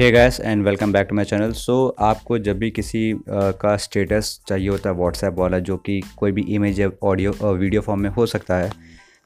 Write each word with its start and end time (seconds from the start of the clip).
Hey 0.00 0.10
guys 0.12 0.38
and 0.40 0.64
welcome 0.64 0.92
back 0.92 1.06
to 1.08 1.14
my 1.16 1.24
channel 1.24 1.50
so 1.52 1.74
आपको 2.00 2.36
जब 2.38 2.58
भी 2.58 2.70
किसी 2.70 3.00
का 3.28 3.76
स्टेटस 3.76 4.28
चाहिए 4.48 4.68
होता 4.68 4.90
है 4.90 4.96
व्हाट्सएप 4.96 5.34
वाला, 5.38 5.58
जो 5.58 5.76
कि 5.76 6.00
कोई 6.18 6.32
भी 6.32 6.42
इमेज 6.54 6.80
या 6.80 6.88
ऑडियो 7.02 7.32
वीडियो 7.54 7.80
फॉर्म 7.80 8.00
में 8.00 8.08
हो 8.10 8.26
सकता 8.26 8.58
है 8.58 8.70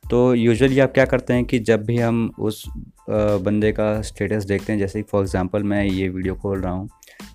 तो 0.04 0.34
यूजुअली 0.34 0.80
आप 0.80 0.92
क्या 0.94 1.04
करते 1.04 1.34
हैं 1.34 1.44
कि 1.44 1.58
जब 1.58 1.84
भी 1.86 1.98
हम 1.98 2.30
उस 2.38 2.64
बंदे 3.08 3.72
का 3.72 4.00
स्टेटस 4.02 4.44
देखते 4.44 4.72
हैं, 4.72 4.78
जैसे 4.80 5.02
फॉर 5.02 5.22
एग्ज़ाम्पल 5.22 5.62
मैं 5.62 5.84
ये 5.84 6.08
वीडियो 6.08 6.34
खोल 6.34 6.60
रहा 6.60 6.72
हूँ 6.72 6.88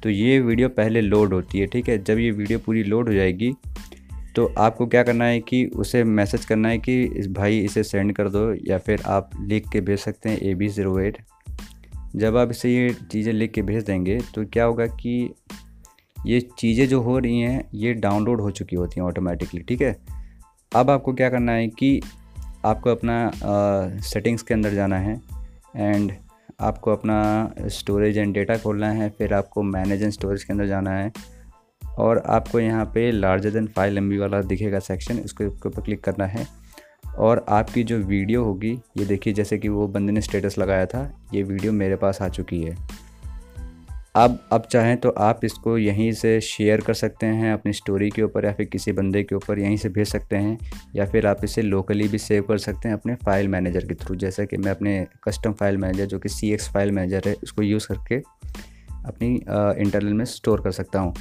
तो 0.03 0.09
ये 0.09 0.39
वीडियो 0.41 0.69
पहले 0.71 1.01
लोड 1.01 1.33
होती 1.33 1.59
है, 1.59 1.67
ठीक 1.67 1.89
है? 1.89 1.97
जब 1.99 2.19
ये 2.19 2.31
वीडियो 2.31 2.59
पूरी 2.59 2.83
लोड 2.83 3.09
हो 3.09 3.13
जाएगी 3.13 3.53
तो 4.35 4.53
आपको 4.57 4.87
क्या 4.87 5.03
करना 5.03 5.25
है 5.25 5.39
कि 5.41 5.65
उसे 5.75 6.03
मैसेज 6.03 6.45
करना 6.45 6.69
है 6.69 6.77
कि 6.79 7.27
भाई 7.29 7.59
इसे 7.59 7.83
सेंड 7.85 8.15
कर 8.15 8.29
दो, 8.29 8.53
या 8.69 8.77
फिर 8.77 9.01
आप 9.07 9.29
लिख 9.41 9.69
के 9.69 9.81
भेज 9.81 9.99
सकते 9.99 10.29
हैं 10.29 10.39
ए 10.39 10.53
बी 10.53 10.67
ज़ीरो 10.69 10.99
एट 10.99 11.17
जब 12.15 12.37
आप 12.37 12.51
इसे 12.51 12.69
ये 12.69 12.93
चीज़ें 13.11 13.31
लिख 13.33 13.51
के 13.51 13.61
भेज 13.61 13.83
देंगे 13.83 14.19
तो 14.35 14.45
क्या 14.45 14.63
होगा 14.63 14.85
कि 14.85 15.33
ये 16.25 16.39
चीज़ें 16.59 16.87
जो 16.87 17.01
हो 17.01 17.17
रही 17.19 17.39
हैं, 17.39 17.63
ये 17.73 17.93
डाउनलोड 17.93 18.41
हो 18.41 18.51
चुकी 18.51 18.75
होती 18.75 18.99
हैं 18.99 19.07
ऑटोमेटिकली 19.07 19.61
ठीक 19.61 19.81
है? 19.81 19.95
अब 20.71 20.89
आपको 20.89 21.13
क्या 21.13 21.29
करना 21.29 21.51
है 21.51 21.67
कि 21.69 22.01
आपको 22.65 22.89
अपना 22.89 23.31
सेटिंग्स 24.03 24.41
के 24.41 24.53
अंदर 24.53 24.73
जाना 24.73 24.97
है 24.97 25.21
एंड 25.75 26.11
आपको 26.59 26.91
अपना 26.91 27.53
स्टोरेज 27.67 28.17
एंड 28.17 28.33
डेटा 28.33 28.57
खोलना 28.57 28.89
है, 28.91 29.09
फिर 29.09 29.33
आपको 29.33 29.63
मैनेज 29.63 30.03
एंड 30.03 30.11
स्टोरेज 30.11 30.43
के 30.43 30.53
अंदर 30.53 30.67
जाना 30.67 30.91
है 30.91 31.11
और 31.99 32.17
आपको 32.27 32.59
यहाँ 32.59 32.85
पे 32.85 33.11
लार्जर 33.11 33.51
देन 33.51 33.67
फाइव 33.67 33.97
एम 33.97 34.17
वाला 34.19 34.41
दिखेगा 34.41 34.79
सेक्शन 34.79 35.19
उसके 35.19 35.45
ऊपर 35.45 35.81
क्लिक 35.81 36.03
करना 36.03 36.25
है। 36.25 36.45
और 37.19 37.45
आपकी 37.49 37.83
जो 37.83 37.97
वीडियो 37.97 38.43
होगी, 38.43 38.71
ये 38.97 39.05
देखिए 39.05 39.33
जैसे 39.33 39.57
कि 39.57 39.69
वो 39.69 39.87
बंदे 39.87 40.11
ने 40.11 40.21
स्टेटस 40.21 40.57
लगाया 40.59 40.85
था, 40.85 41.11
ये 41.33 41.43
वीडियो 41.43 41.71
मेरे 41.73 41.95
पास 41.95 42.21
आ 42.21 42.27
चुकी 42.29 42.61
है। 42.61 42.75
अब 44.15 44.37
अब 44.51 44.63
चाहें 44.63 44.95
तो 44.97 45.09
आप 45.19 45.43
इसको 45.43 45.77
यहीं 45.77 46.11
से 46.11 46.39
शेयर 46.41 46.81
कर 46.81 46.93
सकते 46.93 47.25
हैं 47.25 47.51
अपनी 47.53 47.73
स्टोरी 47.73 48.09
के 48.09 48.21
ऊपर 48.21 48.45
या 48.45 48.51
फिर 48.53 48.65
किसी 48.65 48.91
बंदे 48.91 49.23
के 49.23 49.35
ऊपर 49.35 49.59
यहीं 49.59 49.77
से 49.77 49.89
भेज 49.89 50.07
सकते 50.07 50.35
हैं, 50.35 50.57
या 50.95 51.05
फिर 51.05 51.27
आप 51.27 51.43
इसे 51.43 51.61
लोकली 51.61 52.07
भी 52.07 52.17
सेव 52.17 52.43
कर 52.43 52.57
सकते 52.57 52.89
हैं 52.89 52.95
अपने 52.95 53.15
फ़ाइल 53.15 53.47
मैनेजर 53.47 53.85
के 53.85 53.95
थ्रू 53.95 54.15
जैसा 54.15 54.45
कि 54.45 54.57
मैं 54.57 54.71
अपने 54.71 55.05
कस्टम 55.23 55.53
फ़ाइल 55.53 55.77
मैनेजर 55.77 56.05
जो 56.05 56.19
कि 56.19 56.29
सी 56.29 56.51
एक्स 56.53 56.69
फ़ाइल 56.69 56.91
मैनेजर 56.91 57.27
है, 57.27 57.35
उसको 57.43 57.61
यूज़ 57.61 57.87
करके 57.87 58.21
अपनी 59.05 59.33
इंटरनल 59.83 60.13
में 60.13 60.25
स्टोर 60.27 60.61
कर 60.61 60.71
सकता 60.71 60.99
हूँ। 60.99 61.13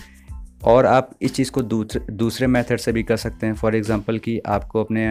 और 0.61 0.87
आप 0.87 1.11
इस 1.23 1.35
चीज़ 1.35 1.51
को 1.51 1.63
दूसरे 1.63 2.13
दूसरे 2.13 2.47
मेथड 2.47 2.79
से 2.79 2.93
भी 2.93 3.03
कर 3.03 3.17
सकते 3.17 3.47
हैं। 3.47 3.55
फॉर 3.55 3.75
एग्ज़ाम्पल 3.77 4.19
कि 4.19 4.39
आपको 4.47 4.85
अपने 4.85 5.07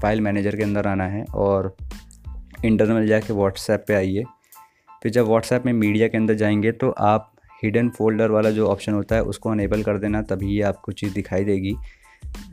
फ़ाइल 0.00 0.20
मैनेजर 0.20 0.56
के 0.56 0.62
अंदर 0.62 0.86
आना 0.86 1.06
है 1.06 1.24
और 1.24 1.74
इंटरनल 2.64 3.06
जाके 3.06 3.32
व्हाट्सएप 3.32 3.84
पे 3.88 3.94
आइए। 3.94 4.24
फिर 5.02 5.12
जब 5.12 5.26
व्हाट्सएप 5.26 5.66
में 5.66 5.72
मीडिया 5.72 6.08
के 6.08 6.16
अंदर 6.16 6.34
जाएँगे 6.34 6.72
तो 6.72 6.90
आप 6.90 7.30
हिडन 7.62 7.88
फोल्डर 7.88 8.30
वाला 8.30 8.50
जो 8.50 8.66
ऑप्शन 8.66 8.92
होता 8.92 9.16
है 9.16 9.22
उसको 9.22 9.50
अनेबल 9.50 9.82
कर 9.82 9.98
देना, 9.98 10.22
तभी 10.22 10.54
ये 10.54 10.62
आपको 10.62 10.92
चीज़ 10.92 11.12
दिखाई 11.14 11.44
देगी। 11.44 11.74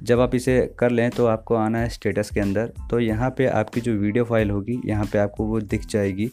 जब 0.04 0.20
आप 0.20 0.36
इसे 0.36 0.60
कर 0.80 0.92
लें 0.92 1.10
तो 1.12 1.26
आपको 1.26 1.56
आना 1.56 1.80
है 1.80 1.90
स्टेटस 1.90 2.30
के 2.30 2.40
अंदर। 2.40 2.72
तो 2.90 3.00
यहाँ 3.00 3.30
पे 3.38 3.46
आपकी 3.48 3.82
जो 3.82 3.94
वीडियो 3.94 4.24
फ़ाइल 4.26 4.50
होगी, 4.52 4.80
यहाँ 4.86 5.06
पे 5.06 5.20
आपको 5.20 5.46
वो 5.46 5.60
दिख 5.62 5.86
जाएगी। 5.86 6.30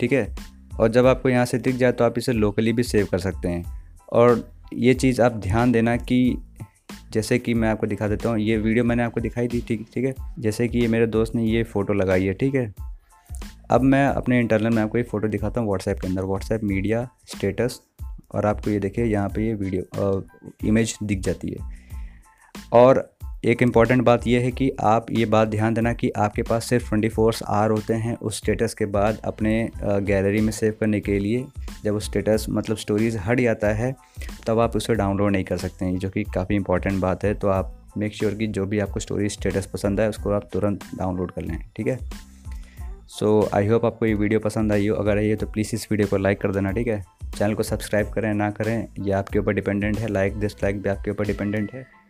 ठीक 0.00 0.12
है? 0.12 0.34
और 0.80 0.88
जब 0.88 1.06
आपको 1.06 1.28
यहाँ 1.28 1.44
से 1.44 1.58
दिख 1.58 1.76
जाए 1.76 1.92
तो 1.92 2.04
आप 2.04 2.18
इसे 2.18 2.32
लोकली 2.32 2.72
भी 2.72 2.82
सेव 2.82 3.06
कर 3.10 3.18
सकते 3.18 3.48
हैं। 3.48 3.64
और 4.12 4.48
ये 4.74 4.94
चीज़ 4.94 5.20
आप 5.22 5.32
ध्यान 5.32 5.72
देना 5.72 5.96
कि 5.96 6.36
जैसे 7.12 7.38
कि 7.38 7.54
मैं 7.54 7.68
आपको 7.68 7.86
दिखा 7.86 8.08
देता 8.08 8.28
हूँ, 8.28 8.38
ये 8.38 8.56
वीडियो 8.56 8.84
मैंने 8.84 9.02
आपको 9.02 9.20
दिखाई 9.20 9.48
दी, 9.48 9.60
ठीक 9.60 9.86
ठीक 9.94 10.04
है? 10.04 10.14
जैसे 10.38 10.68
कि 10.68 10.78
ये 10.78 10.88
मेरे 10.88 11.06
दोस्त 11.06 11.34
ने 11.34 11.44
ये 11.44 11.62
फ़ोटो 11.62 11.92
लगाई 11.92 12.24
है, 12.24 12.34
ठीक 12.34 12.54
है? 12.54 12.72
अब 13.70 13.80
मैं 13.80 14.06
अपने 14.06 14.38
इंटरनल 14.40 14.74
में 14.74 14.82
आपको 14.82 14.98
ये 14.98 15.04
फ़ोटो 15.04 15.28
दिखाता 15.28 15.60
हूँ 15.60 15.68
व्हाट्सएप 15.68 16.00
के 16.00 16.06
अंदर 16.08 16.22
व्हाट्सएप 16.22 16.64
मीडिया 16.64 17.08
स्टेटस 17.26 17.80
और 18.34 18.46
आपको 18.46 18.70
ये 18.70 18.78
देखिए, 18.78 19.04
यहाँ 19.04 19.28
पे 19.28 19.46
ये 19.46 19.54
वीडियो 19.54 20.26
इमेज 20.64 20.96
दिख 21.02 21.20
जाती 21.20 21.50
है। 21.50 21.70
और 22.72 23.16
एक 23.44 23.62
इंपॉर्टेंट 23.62 24.02
बात 24.04 24.26
यह 24.26 24.40
है 24.40 24.50
कि 24.50 24.70
आप 24.80 25.06
ये 25.10 25.24
बात 25.26 25.48
ध्यान 25.48 25.74
देना 25.74 25.92
कि 25.92 26.10
आपके 26.16 26.42
पास 26.42 26.64
सिर्फ़ 26.64 26.88
ट्वेंटी 26.88 27.08
फोर 27.08 27.34
आर 27.50 27.70
होते 27.70 27.94
हैं 27.94 28.16
उस 28.16 28.36
स्टेटस 28.36 28.74
के 28.74 28.86
बाद 28.86 29.18
अपने 29.24 29.70
गैलरी 29.82 30.40
में 30.40 30.52
सेव 30.52 30.74
करने 30.80 31.00
के 31.00 31.18
लिए। 31.18 31.44
जब 31.84 31.92
वो 31.92 32.00
स्टेटस 32.00 32.46
मतलब 32.50 32.76
स्टोरीज 32.76 33.16
हट 33.16 33.40
जाता 33.40 33.68
है, 33.68 33.94
तब 34.46 34.58
आप 34.58 34.76
उसे 34.76 34.94
डाउनलोड 34.94 35.32
नहीं 35.32 35.44
कर 35.44 35.56
सकते 35.56 35.84
हैं, 35.84 35.98
जो 35.98 36.10
कि 36.10 36.22
काफ़ी 36.24 36.56
इंपॉर्टेंट 36.56 37.00
बात 37.00 37.24
है। 37.24 37.34
तो 37.34 37.48
आप 37.48 37.74
मेक 37.98 38.14
श्योर 38.14 38.30
sure 38.30 38.40
कि 38.40 38.46
जो 38.48 38.66
भी 38.66 38.78
आपको 38.78 39.00
स्टोरी 39.00 39.28
स्टेटस 39.28 39.66
पसंद 39.66 40.00
है 40.00 40.08
उसको 40.08 40.30
आप 40.30 40.48
तुरंत 40.52 40.84
डाउनलोड 40.98 41.30
कर 41.30 41.42
लें, 41.42 41.58
ठीक 41.76 41.86
है? 41.86 41.98
सो 43.08 43.48
आई 43.54 43.66
होप 43.66 43.84
आपको 43.84 44.06
ये 44.06 44.14
वीडियो 44.14 44.40
पसंद 44.40 44.72
आई 44.72 44.86
हो। 44.88 44.96
अगर 44.96 45.18
आई 45.18 45.30
हो 45.30 45.36
तो 45.36 45.46
प्लीज़ 45.46 45.74
इस 45.74 45.88
वीडियो 45.90 46.08
को 46.08 46.16
लाइक 46.16 46.40
कर 46.40 46.52
देना, 46.52 46.70
ठीक 46.70 46.88
है? 46.88 47.02
चैनल 47.36 47.54
को 47.54 47.62
सब्सक्राइब 47.62 48.10
करें, 48.10 48.32
ना 48.34 48.50
करें, 48.50 48.86
ये 49.00 49.12
आपके 49.12 49.38
ऊपर 49.38 49.52
डिपेंडेंट 49.52 49.98
है। 49.98 50.12
लाइक 50.12 50.36
दिस 50.36 50.62
लाइक 50.62 50.80
भी 50.82 50.88
आपके 50.88 51.10
ऊपर 51.10 51.26
डिपेंडेंट 51.26 51.72
है। 51.74 52.01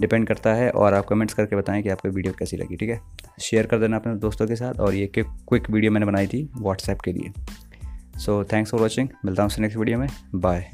डिपेंड 0.00 0.26
करता 0.26 0.54
है 0.54 0.70
और 0.70 0.94
आप 0.94 1.06
कमेंट्स 1.06 1.34
करके 1.34 1.56
बताएँ 1.56 1.82
कि 1.82 1.88
आपको 1.88 2.08
वीडियो 2.08 2.34
कैसी 2.38 2.56
लगी, 2.56 2.76
ठीक 2.76 2.90
है? 2.90 3.00
शेयर 3.40 3.66
कर 3.66 3.78
देना 3.78 3.96
अपने 3.96 4.14
दोस्तों 4.16 4.46
के 4.46 4.56
साथ 4.56 4.80
और 4.80 4.94
ये 4.94 5.12
क्विक 5.18 5.70
वीडियो 5.70 5.92
मैंने 5.92 6.06
बनाई 6.06 6.26
थी 6.26 6.48
व्हाट्सएप 6.56 7.00
के 7.00 7.12
लिए। 7.12 7.32
सो 8.18 8.42
थैंक्स 8.44 8.70
फॉर 8.70 8.80
वॉचिंग 8.80 9.08
मिलता 9.24 9.42
हूँ 9.42 9.50
नेक्स्ट 9.58 9.78
वीडियो 9.78 9.98
में. 9.98 10.08
बाय 10.34 10.70